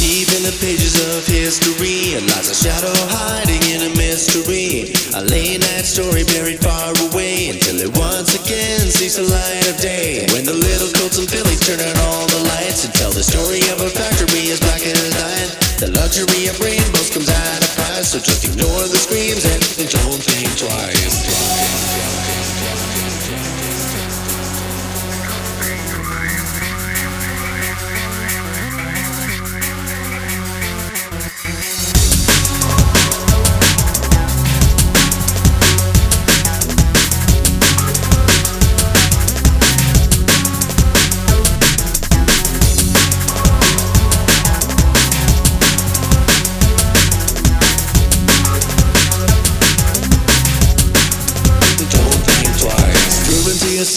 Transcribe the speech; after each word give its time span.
Deep 0.00 0.32
in 0.32 0.48
the 0.48 0.56
pages 0.64 0.96
of 1.12 1.28
history 1.28 2.16
lies 2.32 2.48
a 2.48 2.56
shadow 2.56 2.88
hiding 3.12 3.60
in 3.68 3.84
a 3.84 3.92
mystery. 4.00 4.96
A 5.12 5.20
late 5.28 5.60
night 5.60 5.84
story 5.84 6.24
buried 6.24 6.56
far 6.64 6.96
away 7.12 7.52
until 7.52 7.76
it 7.76 7.92
once 8.00 8.32
again 8.32 8.80
sees 8.88 9.20
the 9.20 9.28
light 9.28 9.68
of 9.68 9.76
day. 9.76 10.24
When 10.32 10.48
the 10.48 10.56
little 10.56 10.88
coats 10.96 11.20
and 11.20 11.28
fillies 11.28 11.60
turn 11.60 11.84
out 11.84 12.00
all 12.08 12.24
the 12.32 12.48
lights 12.48 12.88
and 12.88 12.96
tell 12.96 13.12
the 13.12 13.20
story 13.20 13.60
of 13.68 13.84
a 13.84 13.92
factory 13.92 14.48
as 14.48 14.64
black 14.64 14.80
as 14.80 14.96
night. 15.20 15.52
The 15.84 15.92
luxury 15.92 16.48
of 16.48 16.56
rainbows 16.64 17.12
comes 17.12 17.28
at 17.28 17.60
a 17.60 17.68
price, 17.76 18.16
so 18.16 18.24
just 18.24 18.48
ignore 18.48 18.88
the 18.88 18.96
screams 18.96 19.44
and 19.44 19.60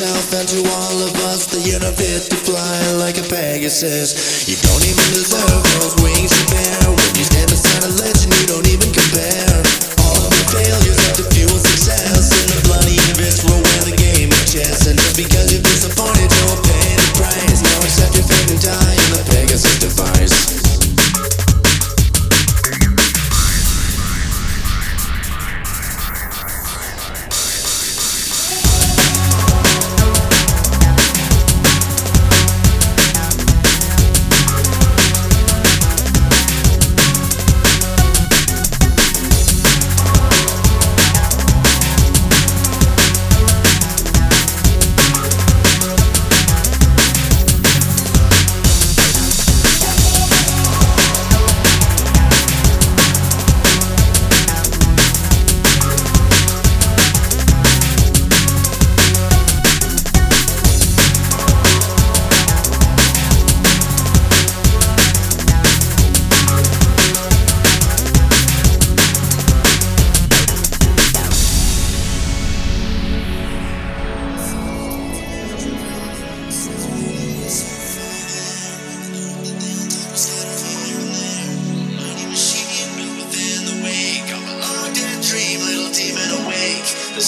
yourself 0.04 0.34
and 0.34 0.50
to 0.50 0.60
all 0.72 1.00
of 1.02 1.16
us 1.32 1.46
that 1.48 1.66
you're 1.66 1.80
not 1.80 1.96
fit 1.96 2.24
to 2.30 2.36
fly 2.36 2.92
like 3.00 3.18
a 3.18 3.24
Pegasus. 3.24 4.48
You 4.48 4.56
don't 4.60 4.84
even 4.84 5.08
deserve 5.16 5.64
those 5.80 5.96
wings 6.04 6.32
you 6.36 6.46
bear. 6.52 6.92
When 6.92 7.16
you 7.16 7.24
stand 7.24 7.50
beside 7.50 7.84
a 7.84 7.92
legend, 8.04 8.34
you 8.42 8.48
don't 8.48 8.68
even 8.68 8.92
compare. 8.92 9.43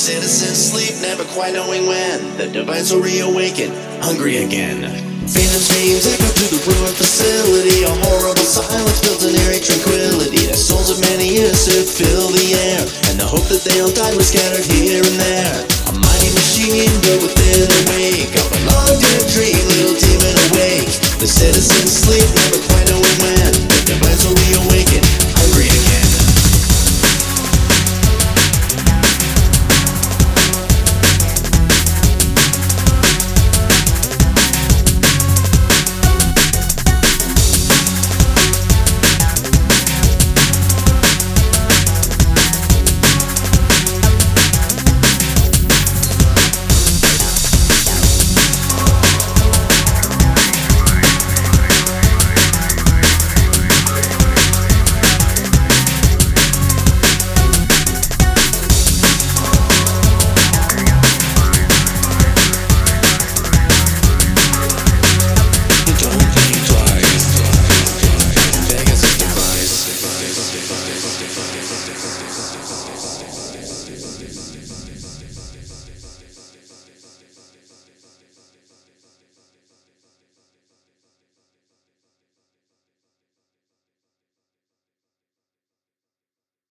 Citizens 0.05 0.69
sleep, 0.69 0.93
never 1.01 1.25
quite 1.33 1.57
knowing 1.57 1.87
when 1.87 2.21
the 2.37 2.45
device 2.45 2.93
will 2.93 3.01
reawaken, 3.01 3.73
hungry 4.05 4.37
again. 4.37 4.85
Phantom 5.25 5.61
screams 5.65 6.05
echo 6.05 6.29
to 6.29 6.45
the 6.53 6.61
ruined 6.61 6.93
facility. 6.93 7.81
A 7.81 7.89
horrible 8.05 8.45
silence 8.45 9.01
builds 9.01 9.25
an 9.25 9.33
eerie 9.33 9.57
tranquility. 9.57 10.45
The 10.45 10.53
souls 10.53 10.93
of 10.93 11.01
many 11.01 11.41
innocent 11.41 11.89
fill 11.89 12.29
the 12.29 12.53
air, 12.53 12.85
and 13.09 13.17
the 13.17 13.25
hope 13.25 13.49
that 13.49 13.65
they'll 13.65 13.89
die 13.89 14.13
was 14.13 14.29
scattered 14.29 14.69
here 14.77 15.01
and 15.01 15.17
there. 15.17 15.74